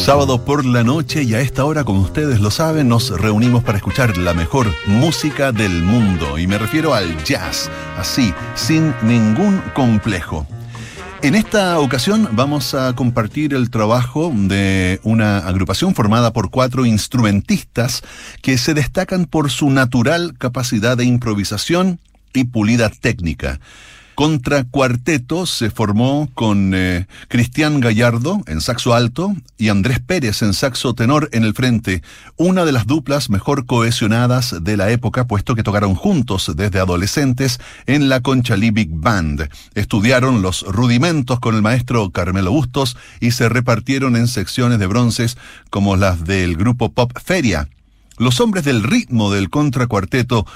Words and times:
Sábado 0.00 0.42
por 0.46 0.64
la 0.64 0.82
noche 0.82 1.24
y 1.24 1.34
a 1.34 1.40
esta 1.40 1.66
hora, 1.66 1.84
como 1.84 2.00
ustedes 2.00 2.40
lo 2.40 2.50
saben, 2.50 2.88
nos 2.88 3.10
reunimos 3.10 3.62
para 3.62 3.76
escuchar 3.76 4.16
la 4.16 4.32
mejor 4.32 4.66
música 4.86 5.52
del 5.52 5.82
mundo. 5.82 6.38
Y 6.38 6.46
me 6.46 6.56
refiero 6.56 6.94
al 6.94 7.22
jazz, 7.22 7.70
así, 7.98 8.32
sin 8.54 8.94
ningún 9.02 9.60
complejo. 9.74 10.46
En 11.22 11.34
esta 11.34 11.78
ocasión 11.78 12.30
vamos 12.32 12.72
a 12.74 12.94
compartir 12.94 13.52
el 13.52 13.68
trabajo 13.68 14.32
de 14.34 15.00
una 15.02 15.38
agrupación 15.38 15.94
formada 15.94 16.32
por 16.32 16.50
cuatro 16.50 16.86
instrumentistas 16.86 18.02
que 18.40 18.56
se 18.56 18.72
destacan 18.72 19.26
por 19.26 19.50
su 19.50 19.68
natural 19.68 20.34
capacidad 20.38 20.96
de 20.96 21.04
improvisación 21.04 22.00
y 22.32 22.44
pulida 22.44 22.88
técnica. 22.88 23.60
Contra 24.20 24.64
Cuarteto 24.64 25.46
se 25.46 25.70
formó 25.70 26.28
con 26.34 26.74
eh, 26.74 27.06
Cristian 27.28 27.80
Gallardo 27.80 28.42
en 28.46 28.60
saxo 28.60 28.92
alto 28.92 29.34
y 29.56 29.70
Andrés 29.70 29.98
Pérez 29.98 30.42
en 30.42 30.52
saxo 30.52 30.92
tenor 30.92 31.30
en 31.32 31.42
el 31.42 31.54
frente, 31.54 32.02
una 32.36 32.66
de 32.66 32.72
las 32.72 32.86
duplas 32.86 33.30
mejor 33.30 33.64
cohesionadas 33.64 34.62
de 34.62 34.76
la 34.76 34.90
época, 34.90 35.26
puesto 35.26 35.54
que 35.54 35.62
tocaron 35.62 35.94
juntos 35.94 36.52
desde 36.54 36.80
adolescentes 36.80 37.60
en 37.86 38.10
la 38.10 38.20
Conchalí 38.20 38.70
Big 38.72 38.90
Band. 38.92 39.48
Estudiaron 39.74 40.42
los 40.42 40.64
rudimentos 40.64 41.40
con 41.40 41.54
el 41.54 41.62
maestro 41.62 42.10
Carmelo 42.10 42.50
Bustos 42.50 42.98
y 43.20 43.30
se 43.30 43.48
repartieron 43.48 44.16
en 44.16 44.28
secciones 44.28 44.78
de 44.78 44.86
bronces 44.86 45.38
como 45.70 45.96
las 45.96 46.26
del 46.26 46.58
grupo 46.58 46.92
Pop 46.92 47.12
Feria. 47.24 47.70
Los 48.18 48.38
hombres 48.40 48.64
del 48.64 48.82
ritmo 48.82 49.32
del 49.32 49.48
contracuarteto 49.48 50.46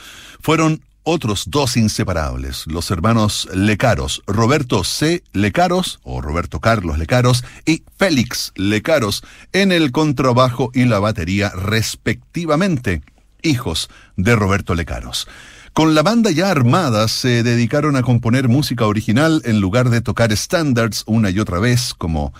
fueron 0.42 0.82
otros 1.04 1.44
dos 1.48 1.76
inseparables, 1.76 2.66
los 2.66 2.90
hermanos 2.90 3.48
Lecaros, 3.54 4.22
Roberto 4.26 4.82
C. 4.84 5.22
Lecaros, 5.32 6.00
o 6.02 6.20
Roberto 6.20 6.60
Carlos 6.60 6.98
Lecaros, 6.98 7.44
y 7.66 7.84
Félix 7.96 8.52
Lecaros, 8.56 9.22
en 9.52 9.70
el 9.70 9.92
contrabajo 9.92 10.70
y 10.74 10.86
la 10.86 10.98
batería 10.98 11.50
respectivamente, 11.50 13.02
hijos 13.42 13.90
de 14.16 14.34
Roberto 14.34 14.74
Lecaros. 14.74 15.28
Con 15.74 15.94
la 15.94 16.02
banda 16.02 16.30
ya 16.30 16.50
armada 16.50 17.08
se 17.08 17.42
dedicaron 17.42 17.96
a 17.96 18.02
componer 18.02 18.48
música 18.48 18.86
original 18.86 19.42
en 19.44 19.60
lugar 19.60 19.90
de 19.90 20.00
tocar 20.00 20.34
standards 20.34 21.02
una 21.06 21.30
y 21.30 21.38
otra 21.38 21.58
vez, 21.58 21.94
como 21.94 22.32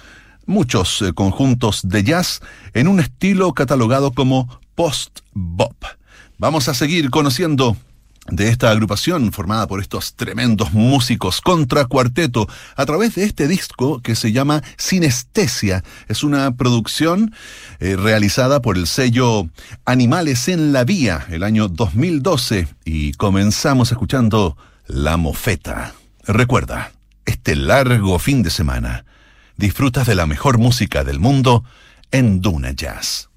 muchos 0.47 1.03
eh, 1.03 1.13
conjuntos 1.13 1.83
de 1.85 2.05
jazz, 2.05 2.41
en 2.73 2.89
un 2.89 3.01
estilo 3.01 3.53
catalogado 3.53 4.13
como 4.13 4.61
post-bop. 4.75 5.85
Vamos 6.39 6.69
a 6.69 6.75
seguir 6.75 7.11
conociendo 7.11 7.77
de 8.31 8.49
esta 8.49 8.71
agrupación 8.71 9.33
formada 9.33 9.67
por 9.67 9.81
estos 9.81 10.15
tremendos 10.15 10.73
músicos 10.73 11.41
contra 11.41 11.85
cuarteto 11.85 12.49
a 12.77 12.87
través 12.87 13.15
de 13.15 13.25
este 13.25 13.49
disco 13.49 14.01
que 14.01 14.15
se 14.15 14.33
llama 14.33 14.63
Sinestesia. 14.77 15.85
Es 16.09 16.25
una 16.25 16.57
producción 16.57 17.35
eh, 17.81 17.97
realizada 17.97 18.61
por 18.63 18.77
el 18.77 18.87
sello 18.87 19.49
Animales 19.85 20.49
en 20.49 20.73
la 20.73 20.85
Vía 20.85 21.27
el 21.31 21.43
año 21.43 21.69
2012 21.69 22.69
y 22.85 23.13
comenzamos 23.13 23.93
escuchando 23.93 24.57
La 24.87 25.17
Mofeta. 25.17 25.95
Recuerda, 26.27 26.93
este 27.27 27.57
largo 27.57 28.19
fin 28.19 28.43
de 28.43 28.51
semana 28.51 29.05
disfrutas 29.57 30.07
de 30.07 30.15
la 30.15 30.27
mejor 30.27 30.59
música 30.59 31.05
del 31.05 31.21
mundo 31.21 31.65
en 32.11 32.41
Duna 32.41 32.73
Jazz. 32.73 33.29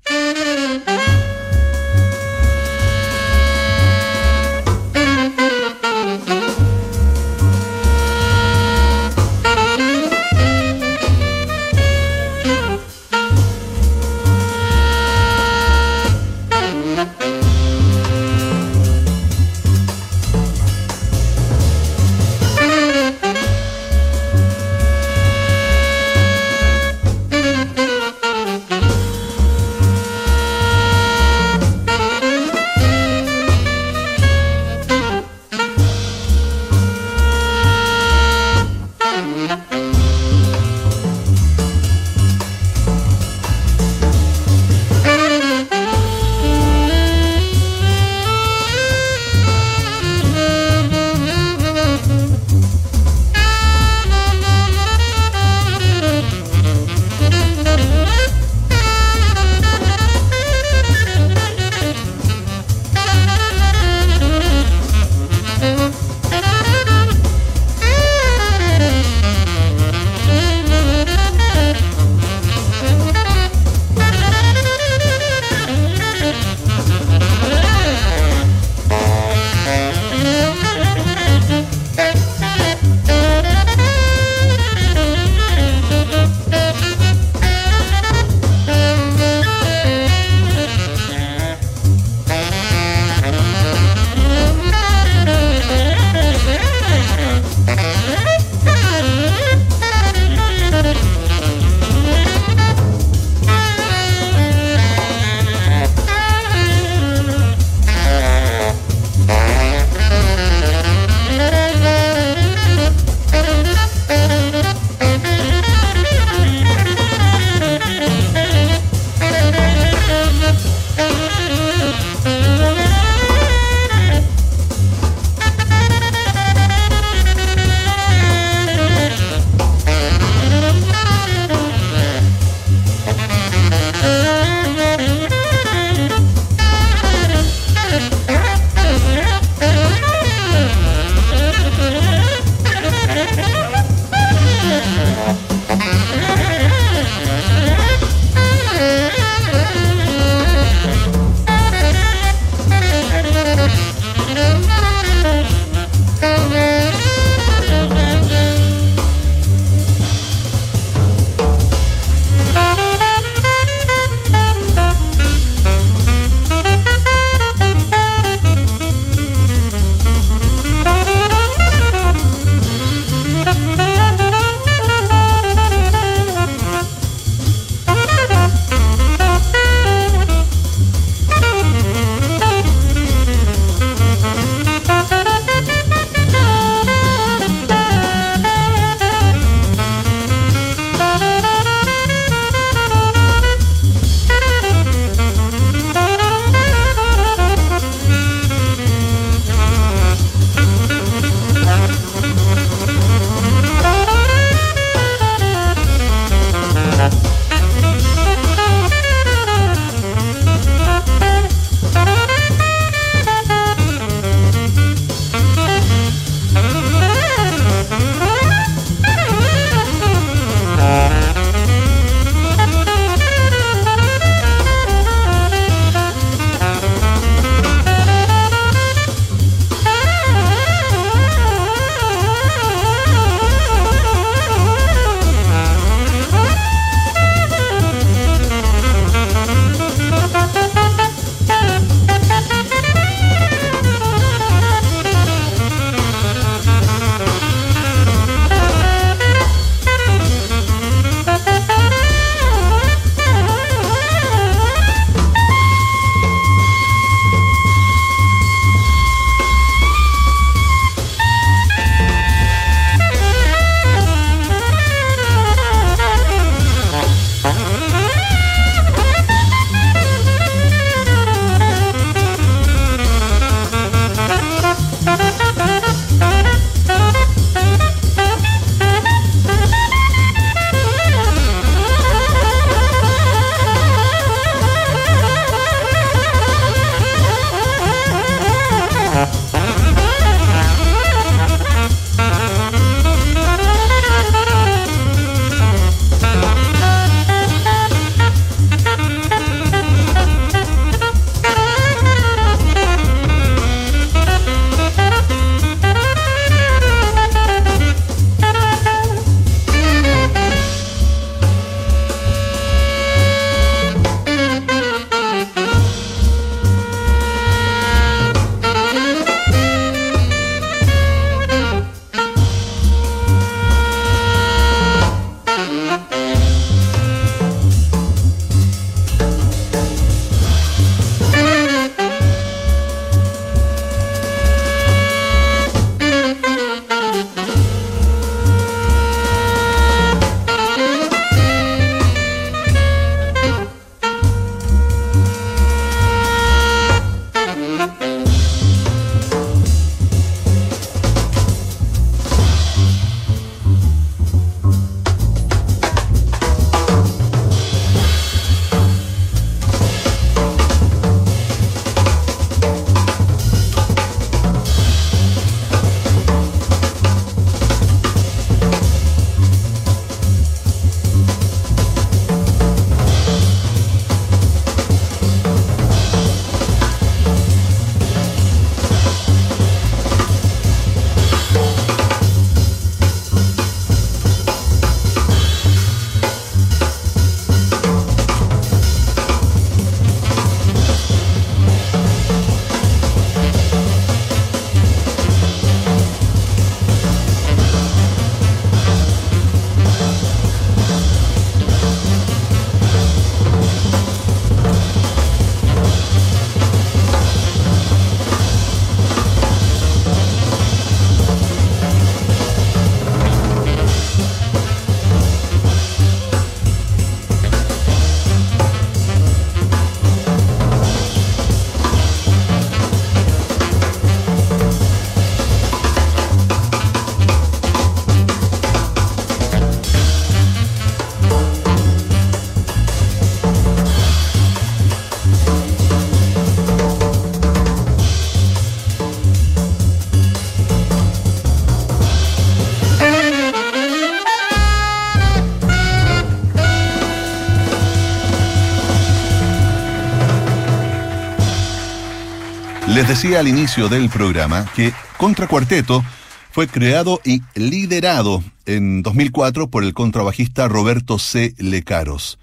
Decía 453.07 453.39
al 453.39 453.47
inicio 453.47 453.87
del 453.87 454.09
programa 454.09 454.69
que 454.75 454.91
Contracuarteto 455.17 456.03
fue 456.51 456.67
creado 456.67 457.21
y 457.23 457.41
liderado 457.55 458.43
en 458.65 459.01
2004 459.01 459.69
por 459.69 459.85
el 459.85 459.93
contrabajista 459.93 460.67
Roberto 460.67 461.17
C. 461.17 461.53
Lecaros. 461.57 462.37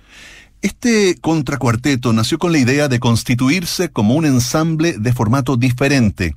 Este 0.62 1.16
contracuarteto 1.20 2.14
nació 2.14 2.38
con 2.38 2.52
la 2.52 2.58
idea 2.58 2.88
de 2.88 2.98
constituirse 2.98 3.90
como 3.90 4.14
un 4.14 4.24
ensamble 4.24 4.94
de 4.98 5.12
formato 5.12 5.58
diferente, 5.58 6.34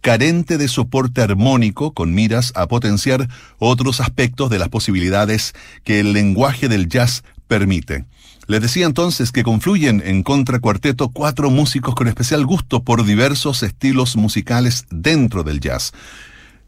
carente 0.00 0.58
de 0.58 0.66
soporte 0.66 1.22
armónico 1.22 1.94
con 1.94 2.12
miras 2.12 2.52
a 2.56 2.66
potenciar 2.66 3.28
otros 3.60 4.00
aspectos 4.00 4.50
de 4.50 4.58
las 4.58 4.68
posibilidades 4.68 5.52
que 5.84 6.00
el 6.00 6.12
lenguaje 6.12 6.68
del 6.68 6.88
jazz 6.88 7.22
permite. 7.46 8.04
Les 8.50 8.60
decía 8.60 8.84
entonces 8.86 9.30
que 9.30 9.44
confluyen 9.44 10.02
en 10.04 10.24
contracuarteto 10.24 11.10
cuatro 11.10 11.50
músicos 11.50 11.94
con 11.94 12.08
especial 12.08 12.44
gusto 12.44 12.82
por 12.82 13.04
diversos 13.04 13.62
estilos 13.62 14.16
musicales 14.16 14.86
dentro 14.90 15.44
del 15.44 15.60
jazz. 15.60 15.92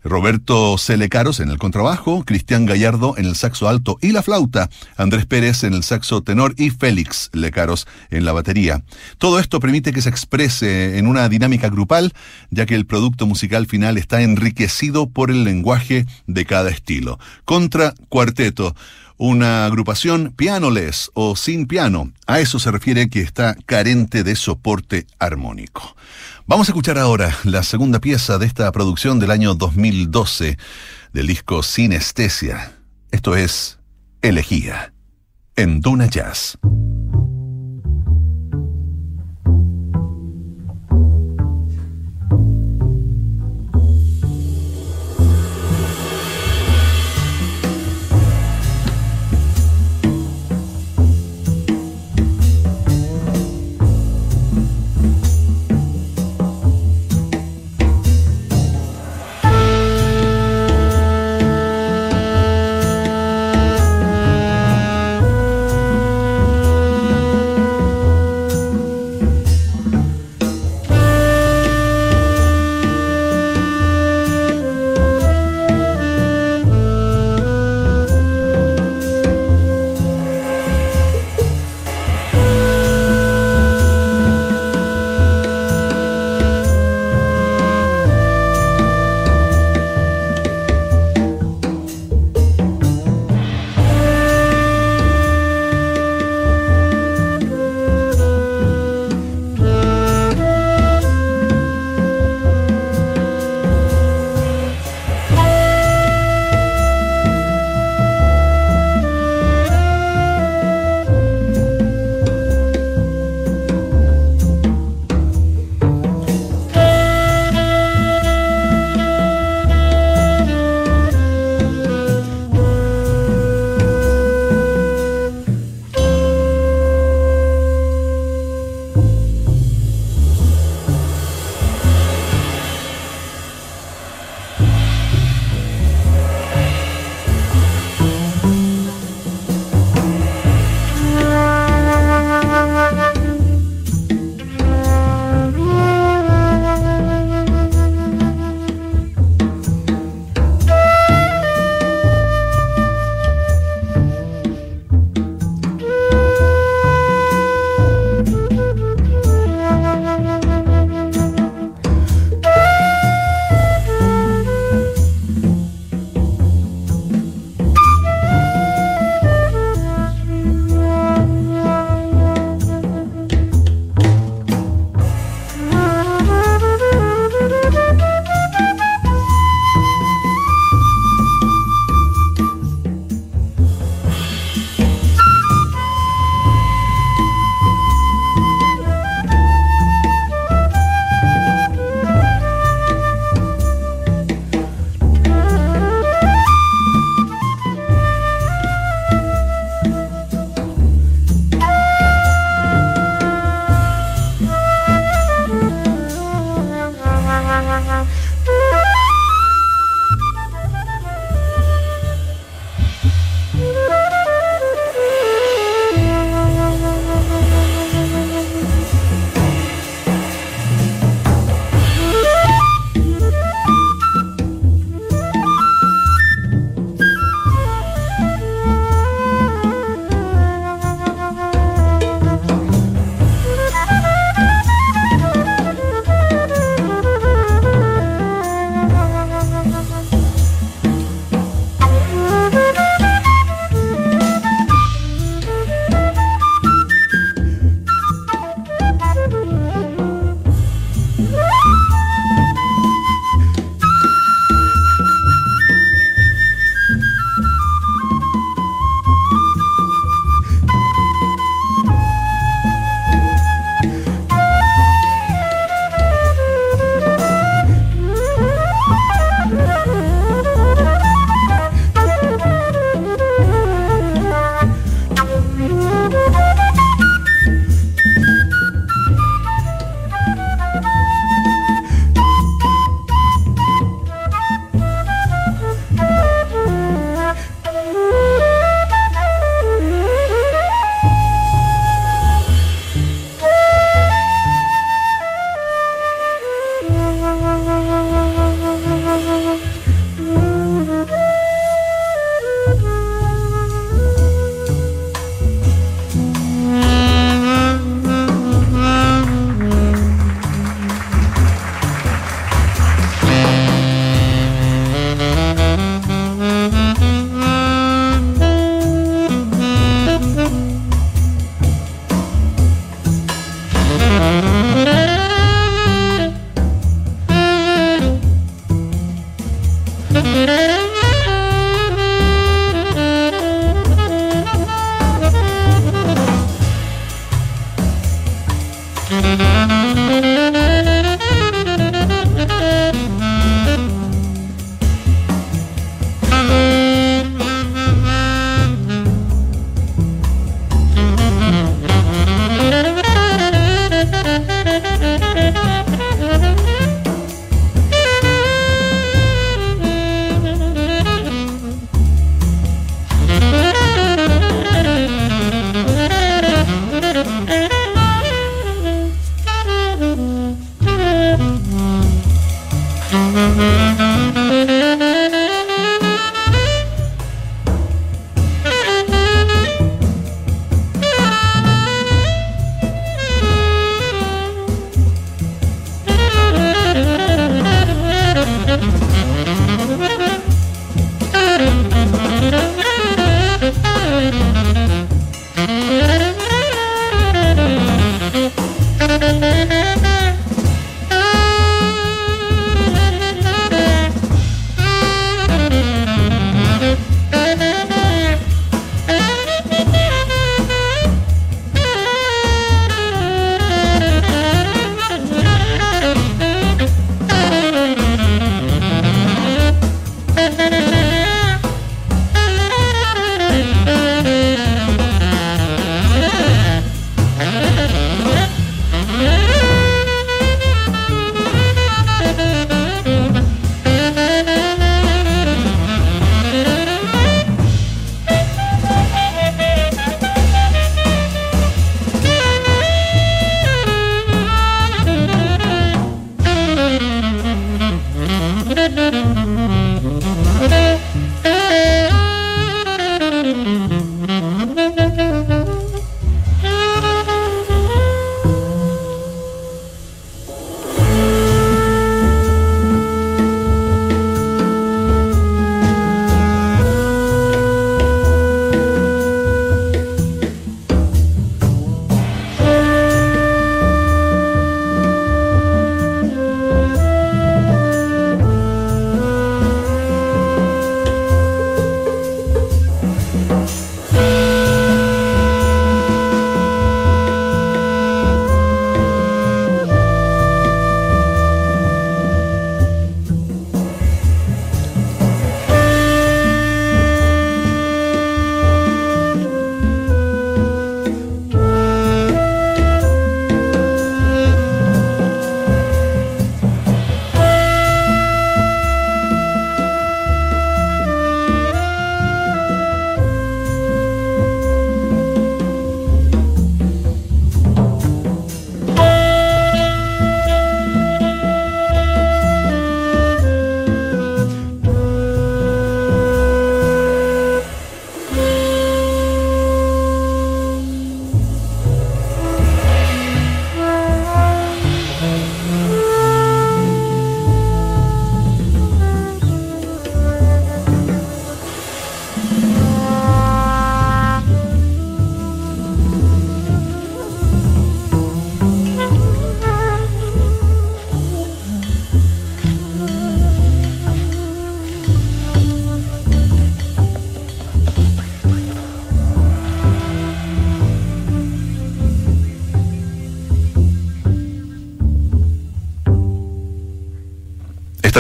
Roberto 0.05 0.79
Celecaros 0.79 1.41
en 1.41 1.51
el 1.51 1.59
contrabajo, 1.59 2.23
Cristian 2.25 2.67
Gallardo 2.67 3.15
en 3.19 3.25
el 3.25 3.35
saxo 3.35 3.69
alto 3.69 3.99
y 4.01 4.13
la 4.13 4.23
flauta, 4.23 4.71
Andrés 4.97 5.27
Pérez 5.27 5.65
en 5.65 5.75
el 5.75 5.83
saxo 5.83 6.23
tenor 6.23 6.55
y 6.57 6.71
Félix 6.71 7.31
Lecaros 7.33 7.89
en 8.11 8.25
la 8.25 8.33
batería. 8.33 8.85
Todo 9.19 9.41
esto 9.41 9.59
permite 9.59 9.93
que 9.93 10.03
se 10.03 10.09
exprese 10.09 10.99
en 10.99 11.09
una 11.09 11.29
dinámica 11.29 11.69
grupal, 11.69 12.13
ya 12.51 12.65
que 12.65 12.77
el 12.77 12.87
producto 12.87 13.27
musical 13.27 13.67
final 13.67 13.99
está 13.99 14.23
enriquecido 14.23 15.09
por 15.09 15.33
el 15.33 15.43
lenguaje 15.43 16.07
de 16.29 16.47
cada 16.47 16.71
estilo. 16.71 17.19
Contra 17.45 17.93
cuarteto 18.09 18.77
una 19.25 19.67
agrupación 19.67 20.33
pianoles 20.37 21.13
o 21.15 21.37
sin 21.37 21.69
piano. 21.69 22.13
A 22.27 22.41
eso 22.41 22.59
se 22.59 22.73
refiere 22.73 23.09
que 23.09 23.21
está 23.21 23.55
carente 23.67 24.25
de 24.25 24.35
soporte 24.35 25.07
armónico. 25.21 25.95
Vamos 26.45 26.69
a 26.69 26.73
escuchar 26.73 26.99
ahora 26.99 27.33
la 27.45 27.63
segunda 27.63 28.01
pieza 28.01 28.39
de 28.39 28.47
esta 28.47 28.73
producción 28.73 29.21
del 29.21 29.31
año 29.31 29.55
2012 29.55 30.59
del 31.13 31.27
disco 31.29 31.63
Sinestesia. 31.63 32.73
Esto 33.13 33.37
es 33.37 33.79
Elegía 34.23 34.93
en 35.55 35.81
Duna 35.81 36.07
Jazz. 36.07 36.59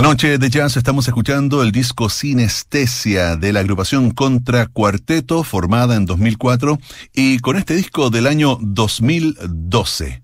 Noche 0.00 0.38
de 0.38 0.48
jazz 0.48 0.78
estamos 0.78 1.07
escuchando 1.07 1.62
el 1.62 1.70
disco 1.70 2.09
Sinestesia 2.09 3.37
de 3.37 3.52
la 3.52 3.61
agrupación 3.61 4.11
Contra 4.11 4.66
Cuarteto, 4.66 5.44
formada 5.44 5.96
en 5.96 6.07
2004, 6.07 6.78
y 7.12 7.40
con 7.40 7.57
este 7.57 7.74
disco 7.74 8.09
del 8.09 8.26
año 8.26 8.59
2012. 8.62 10.22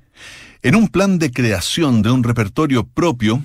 En 0.63 0.75
un 0.75 0.89
plan 0.89 1.19
de 1.19 1.31
creación 1.31 2.01
de 2.01 2.11
un 2.11 2.25
repertorio 2.25 2.85
propio, 2.87 3.45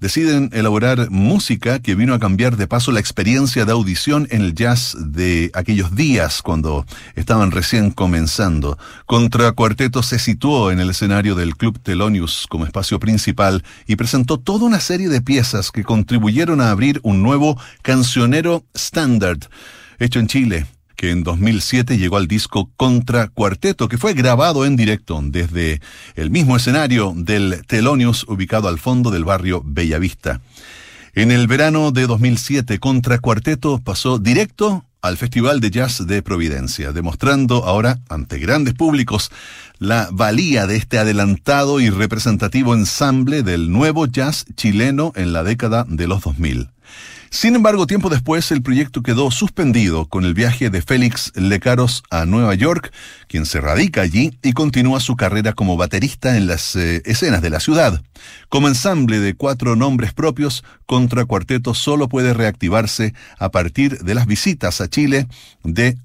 deciden 0.00 0.50
elaborar 0.52 1.10
música 1.10 1.78
que 1.78 1.94
vino 1.94 2.14
a 2.14 2.18
cambiar 2.18 2.56
de 2.56 2.66
paso 2.66 2.90
la 2.90 3.00
experiencia 3.00 3.64
de 3.64 3.72
audición 3.72 4.26
en 4.30 4.40
el 4.40 4.54
jazz 4.54 4.96
de 4.98 5.50
aquellos 5.54 5.94
días 5.94 6.42
cuando 6.42 6.86
estaban 7.14 7.50
recién 7.50 7.90
comenzando. 7.90 8.78
Contra 9.06 9.52
Cuarteto 9.52 10.02
se 10.02 10.18
situó 10.18 10.70
en 10.70 10.80
el 10.80 10.90
escenario 10.90 11.34
del 11.34 11.56
Club 11.56 11.78
Telonius 11.78 12.46
como 12.48 12.64
espacio 12.64 12.98
principal 12.98 13.62
y 13.86 13.96
presentó 13.96 14.38
toda 14.38 14.64
una 14.64 14.80
serie 14.80 15.08
de 15.08 15.20
piezas 15.20 15.70
que 15.70 15.84
contribuyeron 15.84 16.60
a 16.60 16.70
abrir 16.70 17.00
un 17.02 17.22
nuevo 17.22 17.60
cancionero 17.82 18.64
estándar 18.74 19.36
hecho 19.98 20.18
en 20.18 20.26
Chile 20.26 20.66
que 21.00 21.12
en 21.12 21.22
2007 21.22 21.96
llegó 21.96 22.18
al 22.18 22.28
disco 22.28 22.70
Contra 22.76 23.28
Cuarteto, 23.28 23.88
que 23.88 23.96
fue 23.96 24.12
grabado 24.12 24.66
en 24.66 24.76
directo 24.76 25.18
desde 25.24 25.80
el 26.14 26.30
mismo 26.30 26.58
escenario 26.58 27.14
del 27.16 27.64
Telonius 27.66 28.26
ubicado 28.28 28.68
al 28.68 28.78
fondo 28.78 29.10
del 29.10 29.24
barrio 29.24 29.62
Bellavista. 29.64 30.42
En 31.14 31.30
el 31.30 31.46
verano 31.46 31.90
de 31.90 32.06
2007, 32.06 32.78
Contra 32.80 33.18
Cuarteto 33.18 33.80
pasó 33.82 34.18
directo 34.18 34.84
al 35.00 35.16
Festival 35.16 35.60
de 35.60 35.70
Jazz 35.70 36.06
de 36.06 36.22
Providencia, 36.22 36.92
demostrando 36.92 37.64
ahora 37.64 38.00
ante 38.10 38.38
grandes 38.38 38.74
públicos 38.74 39.30
la 39.78 40.10
valía 40.12 40.66
de 40.66 40.76
este 40.76 40.98
adelantado 40.98 41.80
y 41.80 41.88
representativo 41.88 42.74
ensamble 42.74 43.42
del 43.42 43.72
nuevo 43.72 44.04
jazz 44.04 44.44
chileno 44.54 45.14
en 45.16 45.32
la 45.32 45.44
década 45.44 45.86
de 45.88 46.06
los 46.06 46.20
2000. 46.20 46.68
Sin 47.32 47.54
embargo, 47.54 47.86
tiempo 47.86 48.08
después 48.08 48.50
el 48.50 48.60
proyecto 48.60 49.02
quedó 49.02 49.30
suspendido 49.30 50.06
con 50.06 50.24
el 50.24 50.34
viaje 50.34 50.68
de 50.68 50.82
Félix 50.82 51.32
Lecaros 51.36 52.02
a 52.10 52.26
Nueva 52.26 52.56
York, 52.56 52.92
quien 53.28 53.46
se 53.46 53.60
radica 53.60 54.02
allí 54.02 54.36
y 54.42 54.52
continúa 54.52 54.98
su 54.98 55.14
carrera 55.14 55.52
como 55.52 55.76
baterista 55.76 56.36
en 56.36 56.48
las 56.48 56.74
eh, 56.74 57.02
escenas 57.04 57.40
de 57.40 57.50
la 57.50 57.60
ciudad. 57.60 58.02
Como 58.48 58.66
ensamble 58.66 59.20
de 59.20 59.34
cuatro 59.34 59.76
nombres 59.76 60.12
propios, 60.12 60.64
Contra 60.86 61.24
Cuarteto 61.24 61.72
solo 61.72 62.08
puede 62.08 62.34
reactivarse 62.34 63.14
a 63.38 63.50
partir 63.50 63.98
de 64.00 64.14
las 64.16 64.26
visitas 64.26 64.80
a 64.80 64.88
Chile 64.88 65.28
de 65.62 65.96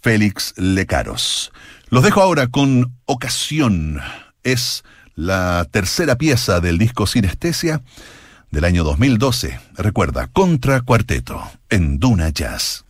Félix 0.00 0.54
Lecaros. 0.56 1.52
Los 1.90 2.02
dejo 2.02 2.22
ahora 2.22 2.46
con 2.46 2.96
Ocasión. 3.04 4.00
Es 4.44 4.82
la 5.14 5.66
tercera 5.70 6.16
pieza 6.16 6.60
del 6.60 6.78
disco 6.78 7.06
Sinestesia 7.06 7.82
del 8.50 8.64
año 8.64 8.84
2012. 8.84 9.58
Recuerda, 9.76 10.26
Contra 10.28 10.80
Cuarteto, 10.82 11.42
en 11.68 11.98
Duna 11.98 12.30
Jazz. 12.30 12.84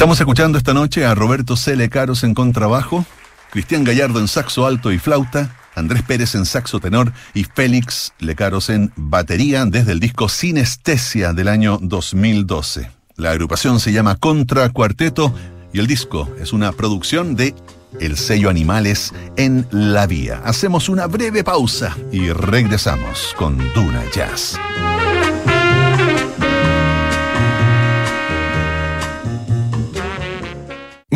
Estamos 0.00 0.18
escuchando 0.18 0.56
esta 0.56 0.72
noche 0.72 1.04
a 1.04 1.14
Roberto 1.14 1.56
C. 1.56 1.90
Caros 1.90 2.24
en 2.24 2.32
contrabajo, 2.32 3.04
Cristian 3.50 3.84
Gallardo 3.84 4.18
en 4.18 4.28
saxo 4.28 4.64
alto 4.64 4.92
y 4.92 4.98
flauta, 4.98 5.54
Andrés 5.74 6.02
Pérez 6.02 6.34
en 6.34 6.46
saxo 6.46 6.80
tenor 6.80 7.12
y 7.34 7.44
Félix 7.44 8.14
Lecaros 8.18 8.70
en 8.70 8.94
batería 8.96 9.66
desde 9.66 9.92
el 9.92 10.00
disco 10.00 10.30
Sinestesia 10.30 11.34
del 11.34 11.48
año 11.48 11.78
2012. 11.82 12.90
La 13.16 13.32
agrupación 13.32 13.78
se 13.78 13.92
llama 13.92 14.16
Contra 14.16 14.70
Cuarteto 14.70 15.34
y 15.70 15.80
el 15.80 15.86
disco 15.86 16.34
es 16.40 16.54
una 16.54 16.72
producción 16.72 17.36
de 17.36 17.54
el 18.00 18.16
sello 18.16 18.48
Animales 18.48 19.12
en 19.36 19.66
la 19.70 20.06
Vía. 20.06 20.40
Hacemos 20.46 20.88
una 20.88 21.08
breve 21.08 21.44
pausa 21.44 21.94
y 22.10 22.30
regresamos 22.30 23.34
con 23.36 23.58
Duna 23.74 24.02
Jazz. 24.14 24.58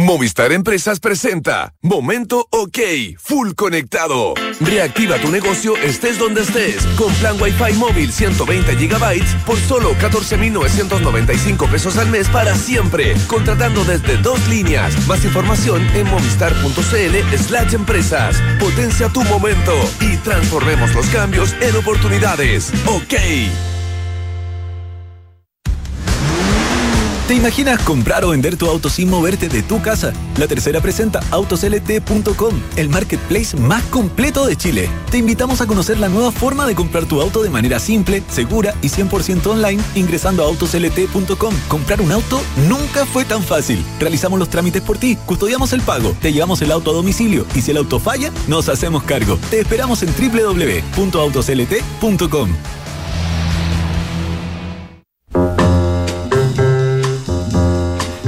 Movistar 0.04 0.52
Empresas 0.52 1.00
presenta 1.00 1.72
Momento 1.80 2.46
OK, 2.50 2.78
full 3.18 3.52
conectado. 3.54 4.34
Reactiva 4.60 5.16
tu 5.16 5.30
negocio 5.30 5.78
estés 5.78 6.18
donde 6.18 6.42
estés 6.42 6.84
con 6.98 7.10
plan 7.14 7.40
Wi-Fi 7.40 7.72
móvil 7.78 8.12
120 8.12 8.74
GB 8.74 9.24
por 9.46 9.58
solo 9.58 9.94
14.995 9.94 11.70
pesos 11.70 11.96
al 11.96 12.10
mes 12.10 12.28
para 12.28 12.54
siempre, 12.54 13.14
contratando 13.26 13.82
desde 13.84 14.18
dos 14.18 14.46
líneas. 14.46 14.94
Más 15.08 15.24
información 15.24 15.82
en 15.94 16.06
movistar.cl 16.10 17.36
slash 17.38 17.72
empresas. 17.72 18.36
Potencia 18.60 19.08
tu 19.08 19.22
momento 19.24 19.72
y 20.02 20.18
transformemos 20.18 20.94
los 20.94 21.06
cambios 21.06 21.54
en 21.62 21.74
oportunidades. 21.76 22.70
OK. 22.86 23.73
¿Te 27.26 27.34
imaginas 27.34 27.80
comprar 27.84 28.22
o 28.26 28.30
vender 28.30 28.58
tu 28.58 28.68
auto 28.68 28.90
sin 28.90 29.08
moverte 29.08 29.48
de 29.48 29.62
tu 29.62 29.80
casa? 29.80 30.12
La 30.36 30.46
tercera 30.46 30.82
presenta 30.82 31.20
autoslt.com, 31.30 32.54
el 32.76 32.90
marketplace 32.90 33.56
más 33.56 33.82
completo 33.84 34.44
de 34.44 34.56
Chile. 34.56 34.90
Te 35.10 35.16
invitamos 35.16 35.62
a 35.62 35.66
conocer 35.66 35.98
la 35.98 36.10
nueva 36.10 36.32
forma 36.32 36.66
de 36.66 36.74
comprar 36.74 37.06
tu 37.06 37.22
auto 37.22 37.42
de 37.42 37.48
manera 37.48 37.78
simple, 37.78 38.22
segura 38.28 38.74
y 38.82 38.88
100% 38.88 39.46
online 39.46 39.82
ingresando 39.94 40.42
a 40.42 40.46
autoslt.com. 40.48 41.54
Comprar 41.66 42.02
un 42.02 42.12
auto 42.12 42.42
nunca 42.68 43.06
fue 43.06 43.24
tan 43.24 43.42
fácil. 43.42 43.82
Realizamos 43.98 44.38
los 44.38 44.50
trámites 44.50 44.82
por 44.82 44.98
ti, 44.98 45.16
custodiamos 45.24 45.72
el 45.72 45.80
pago, 45.80 46.14
te 46.20 46.30
llevamos 46.30 46.60
el 46.60 46.72
auto 46.72 46.90
a 46.90 46.94
domicilio 46.94 47.46
y 47.54 47.62
si 47.62 47.70
el 47.70 47.78
auto 47.78 48.00
falla, 48.00 48.30
nos 48.48 48.68
hacemos 48.68 49.02
cargo. 49.02 49.38
Te 49.48 49.60
esperamos 49.60 50.02
en 50.02 50.12
www.autoslt.com. 50.12 52.50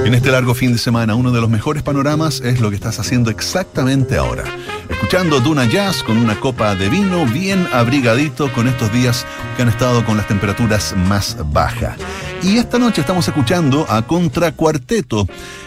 En 0.06 0.14
este 0.14 0.30
largo 0.30 0.54
fin 0.54 0.72
de 0.72 0.78
semana, 0.78 1.16
uno 1.16 1.32
de 1.32 1.40
los 1.40 1.50
mejores 1.50 1.82
panoramas 1.82 2.40
es 2.40 2.60
lo 2.60 2.70
que 2.70 2.76
estás 2.76 3.00
haciendo 3.00 3.28
exactamente 3.28 4.16
ahora. 4.16 4.44
Escuchando 4.88 5.40
Duna 5.40 5.68
Jazz 5.68 6.04
con 6.04 6.16
una 6.16 6.38
copa 6.38 6.76
de 6.76 6.88
vino 6.88 7.26
bien 7.26 7.66
abrigadito 7.72 8.52
con 8.52 8.68
estos 8.68 8.92
días 8.92 9.26
que 9.56 9.62
han 9.62 9.68
estado 9.68 10.04
con 10.04 10.16
las 10.16 10.28
temperaturas 10.28 10.94
más 10.96 11.36
bajas. 11.52 11.98
Y 12.40 12.58
esta 12.58 12.78
noche 12.78 13.00
estamos 13.00 13.26
escuchando 13.26 13.84
a 13.88 14.02
Contracuarteto 14.02 15.26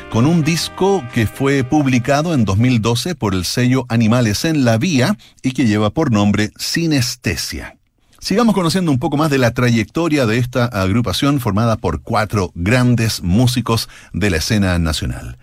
con 0.10 0.26
un 0.26 0.42
disco 0.42 1.04
que 1.14 1.28
fue 1.28 1.66
publicado 1.66 2.34
en 2.34 2.46
2012 2.46 3.16
por 3.16 3.36
el 3.36 3.44
sello 3.44 3.86
Animales 3.90 4.46
en 4.46 4.64
la 4.64 4.78
Vía 4.78 5.18
y 5.44 5.52
que 5.52 5.66
lleva 5.66 5.90
por 5.90 6.14
nombre 6.14 6.52
Sinestesia. 6.56 7.79
Sigamos 8.22 8.54
conociendo 8.54 8.92
un 8.92 9.00
poco 9.00 9.16
más 9.16 9.32
de 9.32 9.38
la 9.38 9.52
trayectoria 9.52 10.26
de 10.26 10.40
esta 10.40 10.66
agrupación 10.66 11.40
formada 11.40 11.78
por 11.78 12.02
cuatro 12.02 12.52
grandes 12.54 13.24
músicos 13.24 13.88
de 14.12 14.30
la 14.30 14.38
escena 14.38 14.78
nacional. 14.78 15.38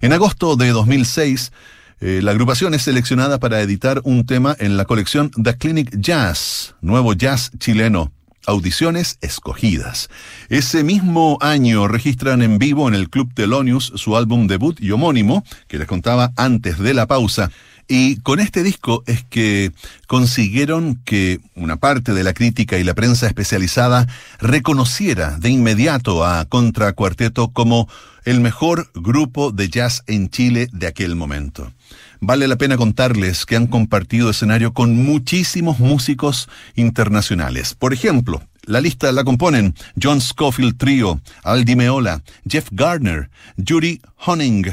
En 0.00 0.14
agosto 0.14 0.56
de 0.56 0.70
2006, 0.70 1.52
eh, 2.00 2.20
la 2.22 2.30
agrupación 2.30 2.72
es 2.72 2.82
seleccionada 2.82 3.38
para 3.38 3.60
editar 3.60 4.00
un 4.04 4.24
tema 4.24 4.56
en 4.58 4.78
la 4.78 4.86
colección 4.86 5.30
The 5.30 5.58
Clinic 5.58 5.98
Jazz, 5.98 6.74
nuevo 6.80 7.12
jazz 7.12 7.50
chileno. 7.58 8.10
Audiciones 8.46 9.16
escogidas. 9.22 10.10
Ese 10.50 10.84
mismo 10.84 11.38
año 11.40 11.88
registran 11.88 12.42
en 12.42 12.58
vivo 12.58 12.88
en 12.88 12.94
el 12.94 13.08
Club 13.08 13.32
Telonius 13.32 13.92
su 13.96 14.18
álbum 14.18 14.48
debut 14.48 14.78
y 14.82 14.90
homónimo, 14.90 15.44
que 15.66 15.78
les 15.78 15.88
contaba 15.88 16.32
antes 16.36 16.78
de 16.78 16.92
la 16.92 17.06
pausa, 17.06 17.50
y 17.88 18.16
con 18.20 18.40
este 18.40 18.62
disco 18.62 19.02
es 19.06 19.24
que 19.24 19.72
consiguieron 20.06 21.00
que 21.04 21.40
una 21.54 21.76
parte 21.76 22.12
de 22.14 22.24
la 22.24 22.32
crítica 22.32 22.78
y 22.78 22.84
la 22.84 22.94
prensa 22.94 23.26
especializada 23.26 24.06
reconociera 24.40 25.36
de 25.38 25.50
inmediato 25.50 26.24
a 26.24 26.44
Contracuarteto 26.46 27.48
como 27.48 27.88
el 28.24 28.40
mejor 28.40 28.90
grupo 28.94 29.52
de 29.52 29.68
jazz 29.68 30.02
en 30.06 30.30
Chile 30.30 30.68
de 30.72 30.86
aquel 30.86 31.14
momento. 31.14 31.72
Vale 32.20 32.48
la 32.48 32.56
pena 32.56 32.78
contarles 32.78 33.44
que 33.44 33.56
han 33.56 33.66
compartido 33.66 34.30
escenario 34.30 34.72
con 34.72 34.96
muchísimos 34.96 35.78
músicos 35.78 36.48
internacionales. 36.74 37.74
Por 37.74 37.92
ejemplo, 37.92 38.42
la 38.66 38.80
lista 38.80 39.12
la 39.12 39.24
componen 39.24 39.74
John 40.00 40.20
Scofield 40.20 40.76
Trio, 40.76 41.20
Aldi 41.42 41.76
Meola, 41.76 42.22
Jeff 42.48 42.68
Gardner, 42.72 43.30
Yuri 43.56 44.00
Honing, 44.26 44.66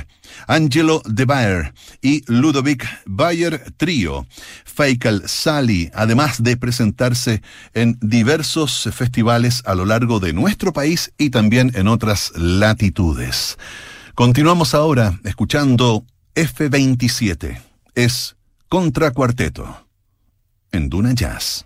Angelo 0.47 1.01
De 1.05 1.25
Baer 1.25 1.73
y 2.01 2.23
Ludovic 2.27 2.87
Bayer 3.05 3.71
Trio. 3.77 4.25
Feikal 4.65 5.23
Sally, 5.27 5.91
además 5.93 6.41
de 6.41 6.57
presentarse 6.57 7.41
en 7.73 7.97
diversos 8.01 8.89
festivales 8.93 9.61
a 9.65 9.75
lo 9.75 9.85
largo 9.85 10.19
de 10.19 10.33
nuestro 10.33 10.73
país 10.73 11.11
y 11.17 11.29
también 11.29 11.71
en 11.75 11.87
otras 11.87 12.31
latitudes. 12.35 13.57
Continuamos 14.15 14.73
ahora 14.73 15.19
escuchando 15.23 16.05
F27. 16.35 17.61
Es 17.95 18.35
Contra 18.69 19.11
Cuarteto 19.11 19.87
en 20.71 20.89
Duna 20.89 21.13
Jazz. 21.13 21.65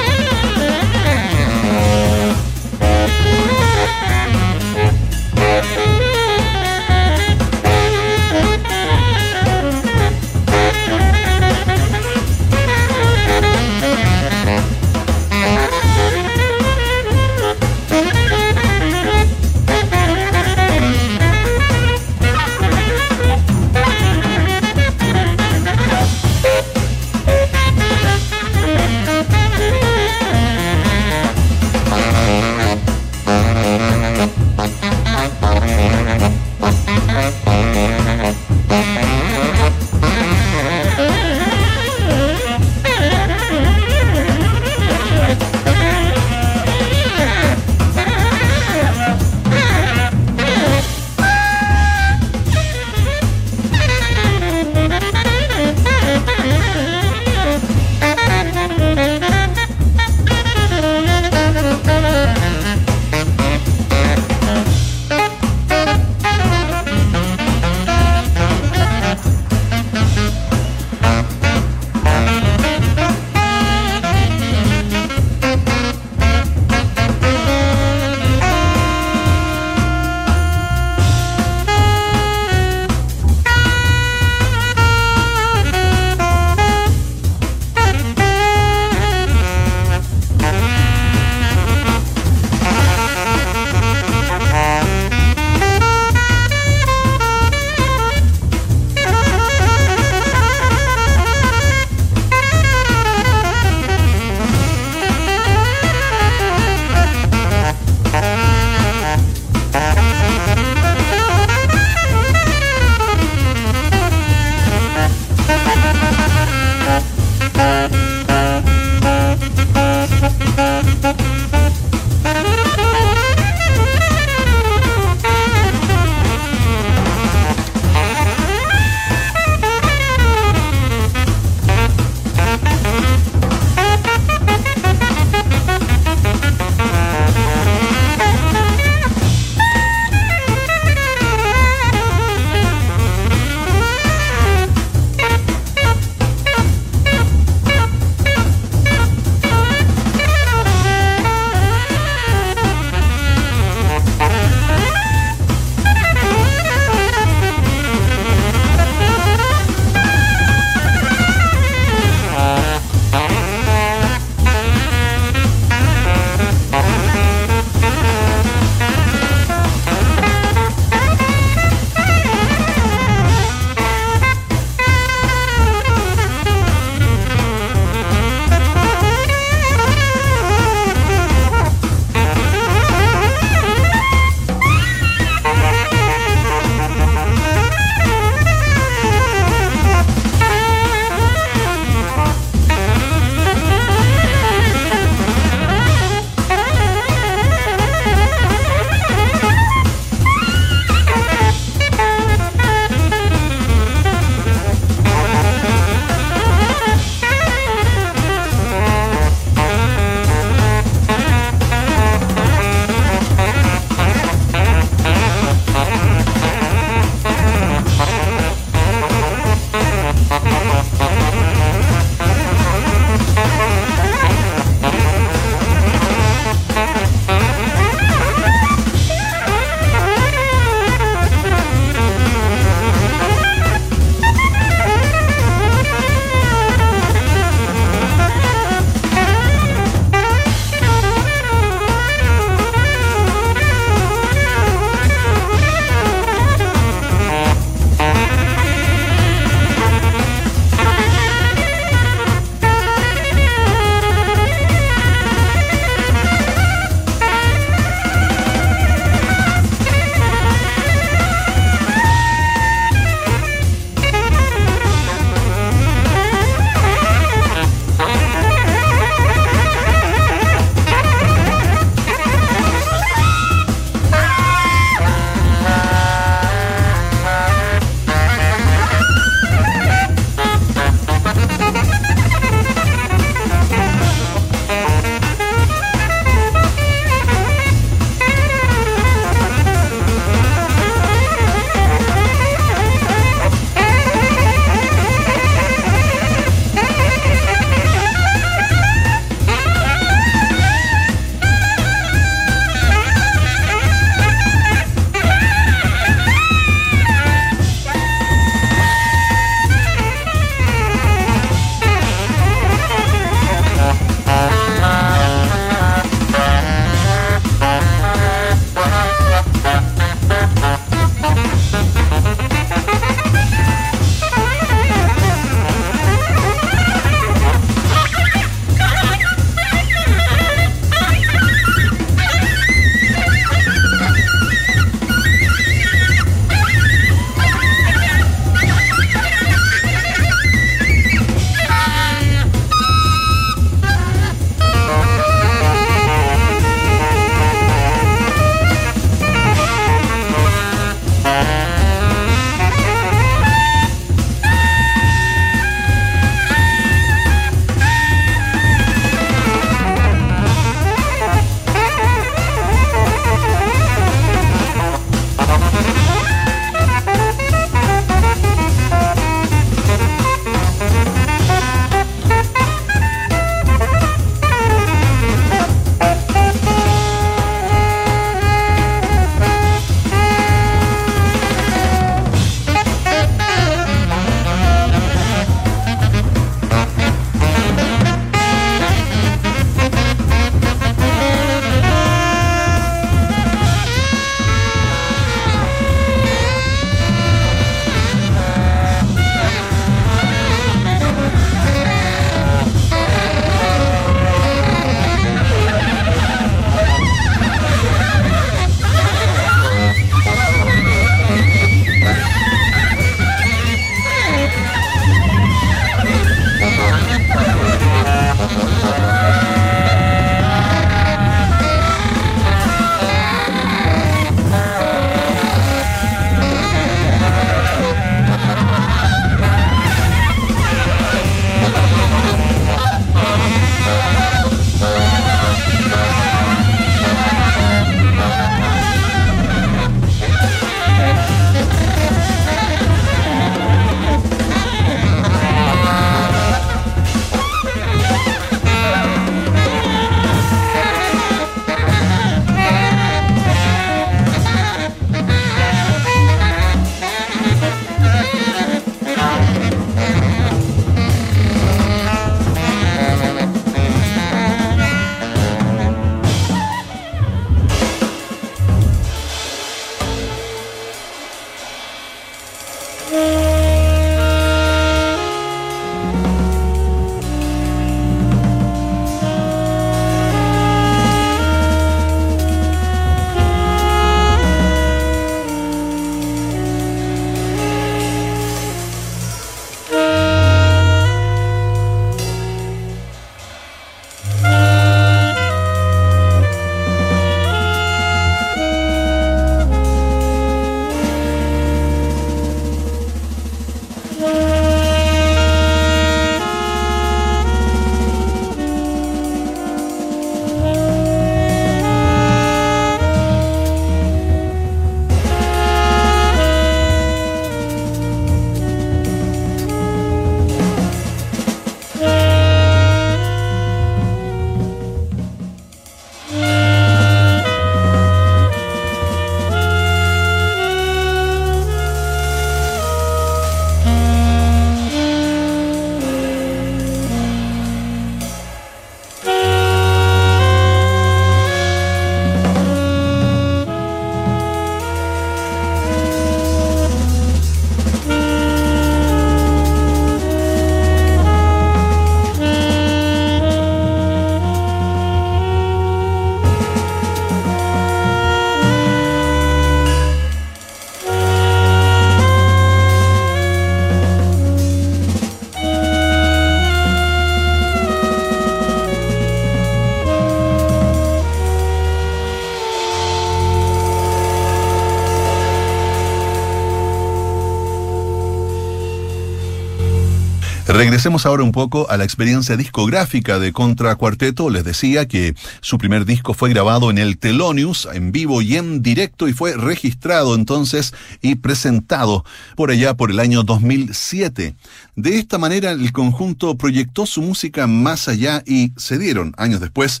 Regresemos 580.72 581.26
ahora 581.26 581.42
un 581.42 581.52
poco 581.52 581.90
a 581.90 581.98
la 581.98 582.04
experiencia 582.04 582.56
discográfica 582.56 583.38
de 583.38 583.52
Contra 583.52 583.94
Cuarteto. 583.96 584.48
Les 584.48 584.64
decía 584.64 585.06
que 585.06 585.34
su 585.60 585.76
primer 585.76 586.06
disco 586.06 586.32
fue 586.32 586.48
grabado 586.48 586.90
en 586.90 586.96
el 586.96 587.18
Telonius, 587.18 587.86
en 587.92 588.10
vivo 588.10 588.40
y 588.40 588.56
en 588.56 588.80
directo, 588.80 589.28
y 589.28 589.34
fue 589.34 589.54
registrado 589.54 590.34
entonces 590.34 590.94
y 591.20 591.34
presentado 591.34 592.24
por 592.56 592.70
allá 592.70 592.94
por 592.94 593.10
el 593.10 593.20
año 593.20 593.42
2007. 593.42 594.54
De 594.96 595.18
esta 595.18 595.36
manera, 595.36 595.72
el 595.72 595.92
conjunto 595.92 596.56
proyectó 596.56 597.04
su 597.04 597.20
música 597.20 597.66
más 597.66 598.08
allá 598.08 598.42
y 598.46 598.72
se 598.78 598.96
dieron, 598.96 599.34
años 599.36 599.60
después, 599.60 600.00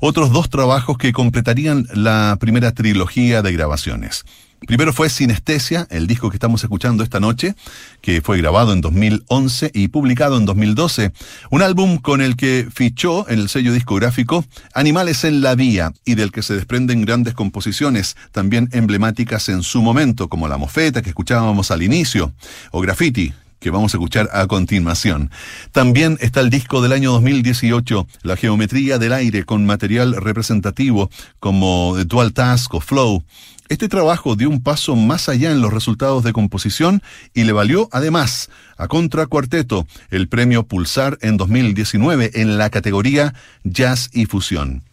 otros 0.00 0.32
dos 0.32 0.50
trabajos 0.50 0.98
que 0.98 1.12
completarían 1.12 1.86
la 1.94 2.36
primera 2.40 2.72
trilogía 2.72 3.40
de 3.42 3.52
grabaciones. 3.52 4.24
Primero 4.66 4.92
fue 4.92 5.08
Sinestesia, 5.08 5.86
el 5.88 6.06
disco 6.06 6.30
que 6.30 6.36
estamos 6.36 6.62
escuchando 6.62 7.04
esta 7.04 7.20
noche, 7.20 7.54
que 8.00 8.20
fue 8.20 8.38
grabado 8.38 8.72
en 8.72 8.80
2011 8.80 9.70
y 9.72 9.88
publicado 9.88 10.36
en 10.36 10.46
2012. 10.46 11.12
Un 11.50 11.62
álbum 11.62 11.98
con 11.98 12.20
el 12.20 12.36
que 12.36 12.66
fichó 12.72 13.28
en 13.28 13.38
el 13.38 13.48
sello 13.48 13.72
discográfico 13.72 14.44
Animales 14.74 15.24
en 15.24 15.42
la 15.42 15.54
Vía 15.54 15.92
y 16.04 16.16
del 16.16 16.32
que 16.32 16.42
se 16.42 16.54
desprenden 16.54 17.04
grandes 17.04 17.34
composiciones, 17.34 18.16
también 18.32 18.68
emblemáticas 18.72 19.48
en 19.48 19.62
su 19.62 19.80
momento, 19.80 20.28
como 20.28 20.48
La 20.48 20.58
Mofeta 20.58 21.02
que 21.02 21.10
escuchábamos 21.10 21.70
al 21.70 21.82
inicio, 21.82 22.32
o 22.72 22.80
Graffiti, 22.80 23.32
que 23.60 23.70
vamos 23.70 23.94
a 23.94 23.96
escuchar 23.96 24.28
a 24.32 24.46
continuación. 24.46 25.30
También 25.72 26.18
está 26.20 26.40
el 26.40 26.50
disco 26.50 26.80
del 26.80 26.92
año 26.92 27.12
2018, 27.12 28.06
La 28.22 28.36
Geometría 28.36 28.98
del 28.98 29.12
Aire, 29.12 29.44
con 29.44 29.66
material 29.66 30.14
representativo 30.16 31.10
como 31.40 31.96
Dual 32.06 32.32
Task 32.32 32.74
o 32.74 32.80
Flow. 32.80 33.24
Este 33.68 33.88
trabajo 33.90 34.34
dio 34.34 34.48
un 34.48 34.62
paso 34.62 34.96
más 34.96 35.28
allá 35.28 35.50
en 35.52 35.60
los 35.60 35.72
resultados 35.72 36.24
de 36.24 36.32
composición 36.32 37.02
y 37.34 37.44
le 37.44 37.52
valió 37.52 37.90
además 37.92 38.48
a 38.78 38.88
Contra 38.88 39.26
Cuarteto 39.26 39.86
el 40.10 40.28
premio 40.28 40.62
Pulsar 40.66 41.18
en 41.20 41.36
2019 41.36 42.30
en 42.34 42.56
la 42.56 42.70
categoría 42.70 43.34
Jazz 43.64 44.08
y 44.14 44.24
Fusión. 44.24 44.84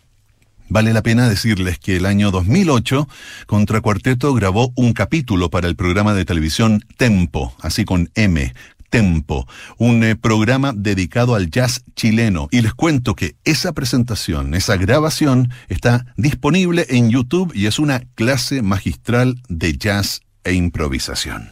Vale 0.68 0.92
la 0.92 1.04
pena 1.04 1.30
decirles 1.30 1.80
que 1.80 1.96
el 1.96 2.06
año 2.06 2.32
2008 2.32 3.08
Contra 3.46 3.80
Cuarteto 3.80 4.34
grabó 4.34 4.74
un 4.76 4.92
capítulo 4.92 5.50
para 5.50 5.70
el 5.70 5.78
programa 5.78 6.14
de 6.14 6.26
televisión 6.26 6.84
Tempo, 6.98 7.56
así 7.62 7.86
con 7.86 8.10
M, 8.16 8.54
Tempo, 8.90 9.48
un 9.78 10.04
eh, 10.04 10.16
programa 10.16 10.74
dedicado 10.76 11.36
al 11.36 11.50
jazz 11.50 11.84
chileno. 11.96 12.48
Y 12.52 12.62
les 12.62 12.74
cuento 12.74 13.16
que 13.16 13.36
esa 13.44 13.74
presentación, 13.74 14.54
esa 14.54 14.78
grabación, 14.78 15.52
está 15.68 16.06
disponible 16.18 16.86
en 16.90 17.10
YouTube 17.10 17.52
y 17.56 17.66
es 17.66 17.80
una 17.80 18.02
clase 18.16 18.62
magistral 18.62 19.42
de 19.50 19.78
jazz 19.78 20.22
e 20.44 20.54
improvisación. 20.54 21.52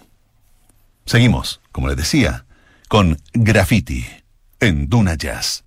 Seguimos, 1.06 1.62
como 1.72 1.88
les 1.88 1.98
decía, 1.98 2.46
con 2.88 3.18
Graffiti 3.34 4.06
en 4.60 4.88
Duna 4.88 5.16
Jazz. 5.16 5.66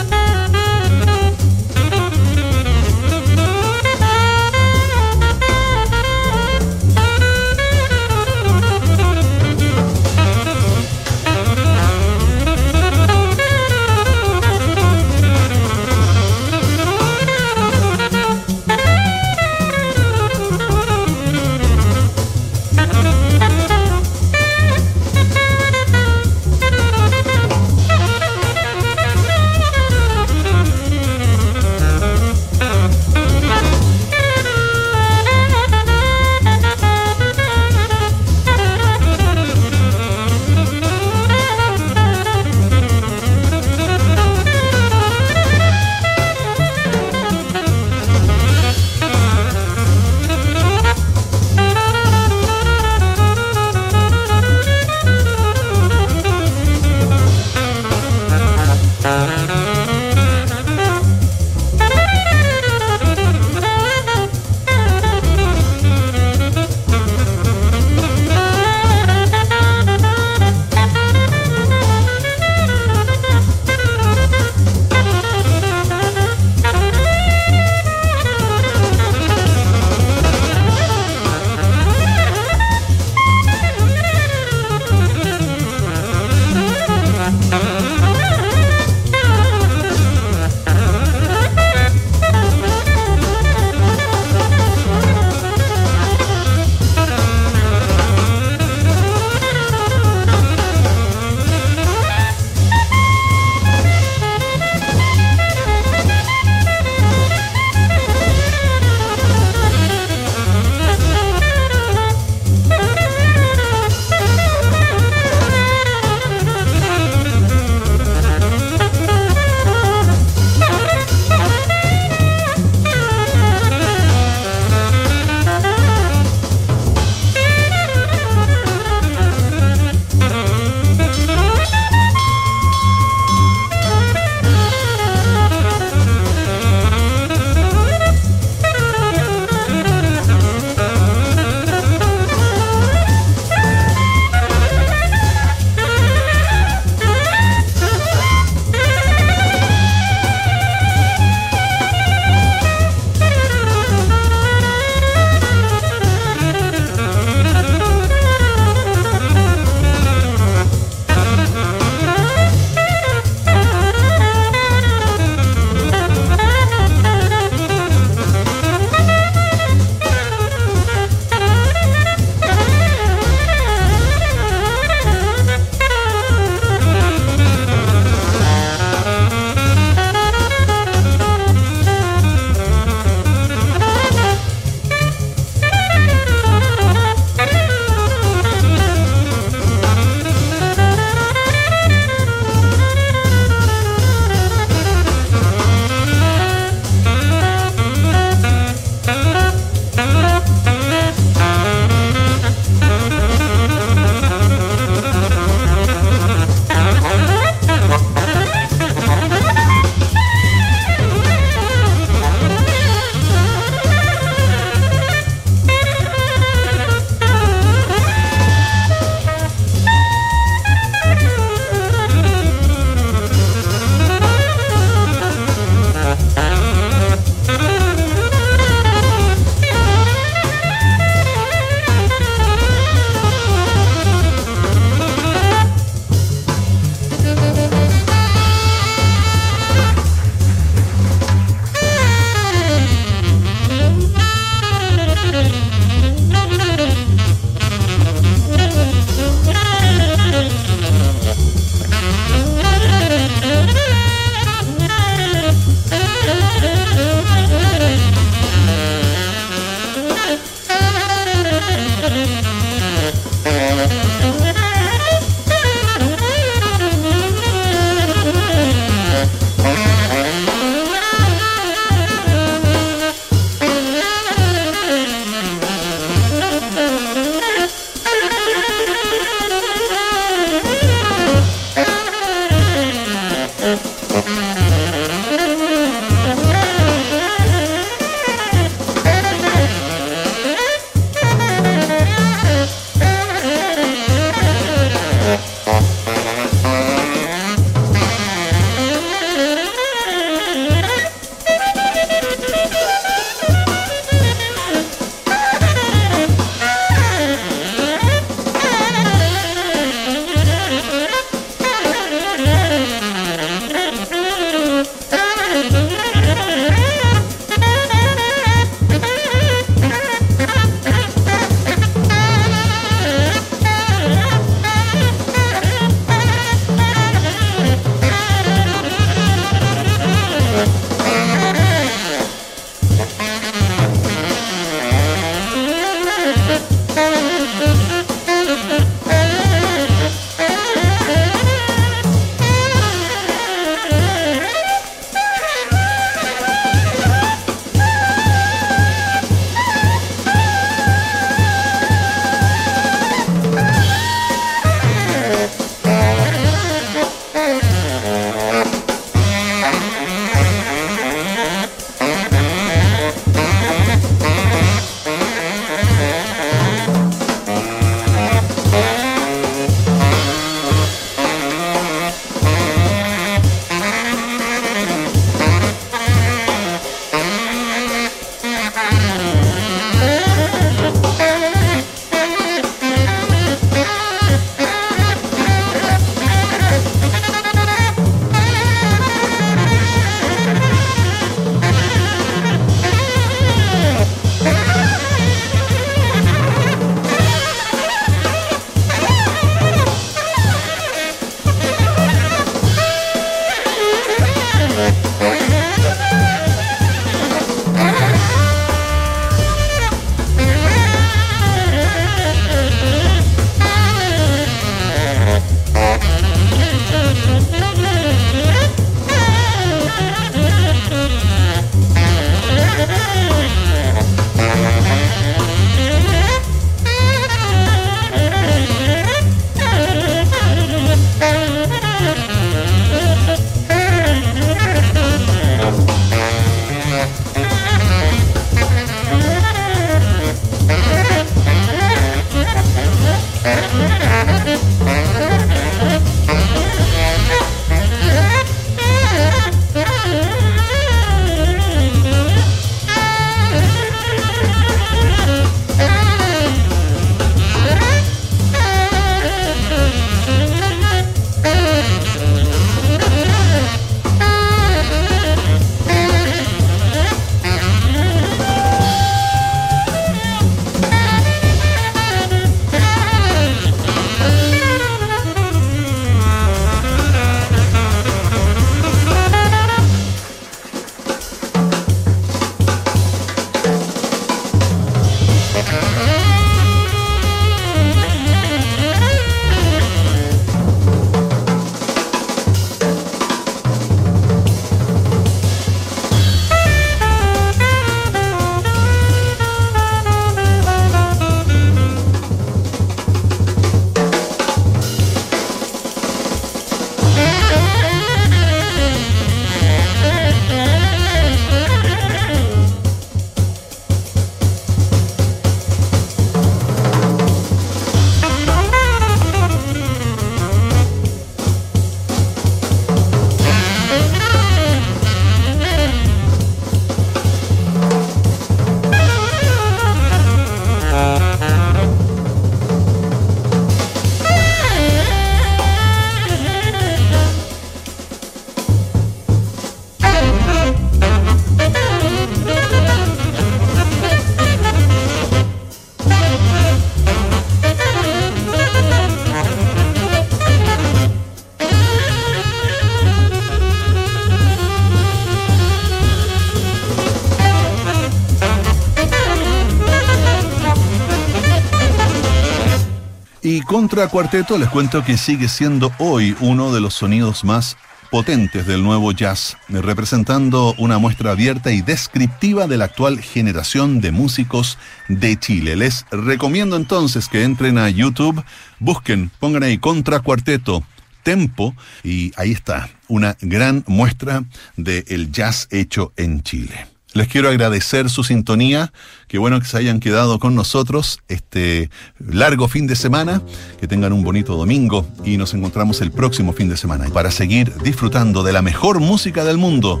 Contracuarteto 564.00 564.56
les 564.56 564.70
cuento 564.70 565.04
que 565.04 565.18
sigue 565.18 565.46
siendo 565.46 565.92
hoy 565.98 566.34
uno 566.40 566.72
de 566.72 566.80
los 566.80 566.94
sonidos 566.94 567.44
más 567.44 567.76
potentes 568.10 568.66
del 568.66 568.82
nuevo 568.82 569.12
jazz, 569.12 569.58
representando 569.68 570.74
una 570.78 570.96
muestra 570.96 571.32
abierta 571.32 571.70
y 571.70 571.82
descriptiva 571.82 572.66
de 572.66 572.78
la 572.78 572.86
actual 572.86 573.20
generación 573.20 574.00
de 574.00 574.10
músicos 574.10 574.78
de 575.08 575.38
Chile. 575.38 575.76
Les 575.76 576.06
recomiendo 576.10 576.76
entonces 576.76 577.28
que 577.28 577.44
entren 577.44 577.76
a 577.76 577.90
YouTube, 577.90 578.42
busquen, 578.78 579.30
pongan 579.38 579.64
ahí 579.64 579.76
contracuarteto 579.76 580.82
tempo 581.22 581.74
y 582.02 582.32
ahí 582.36 582.52
está, 582.52 582.88
una 583.06 583.36
gran 583.42 583.84
muestra 583.86 584.44
del 584.78 585.30
jazz 585.30 585.68
hecho 585.70 586.14
en 586.16 586.42
Chile. 586.42 586.89
Les 587.12 587.26
quiero 587.26 587.48
agradecer 587.48 588.08
su 588.08 588.22
sintonía, 588.22 588.92
qué 589.26 589.38
bueno 589.38 589.58
que 589.58 589.66
se 589.66 589.76
hayan 589.76 589.98
quedado 589.98 590.38
con 590.38 590.54
nosotros 590.54 591.20
este 591.28 591.90
largo 592.18 592.68
fin 592.68 592.86
de 592.86 592.94
semana, 592.94 593.42
que 593.80 593.88
tengan 593.88 594.12
un 594.12 594.22
bonito 594.22 594.56
domingo 594.56 595.06
y 595.24 595.36
nos 595.36 595.52
encontramos 595.54 596.00
el 596.00 596.12
próximo 596.12 596.52
fin 596.52 596.68
de 596.68 596.76
semana 596.76 597.06
para 597.08 597.32
seguir 597.32 597.74
disfrutando 597.82 598.44
de 598.44 598.52
la 598.52 598.62
mejor 598.62 599.00
música 599.00 599.44
del 599.44 599.58
mundo, 599.58 600.00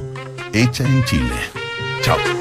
hecha 0.52 0.84
en 0.84 1.04
Chile. 1.04 1.34
Chao. 2.02 2.39